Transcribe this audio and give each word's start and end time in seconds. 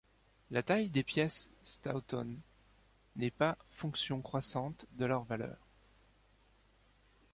La 0.49 0.63
taille 0.63 0.89
des 0.89 1.03
pièces 1.03 1.51
Staunton 1.61 2.35
n'est 3.17 3.29
pas 3.29 3.55
fonction 3.69 4.19
croissante 4.23 4.87
de 4.93 5.05
leur 5.05 5.25
valeur. 5.25 5.59